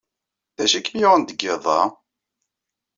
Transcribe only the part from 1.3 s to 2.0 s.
yiḍ-a?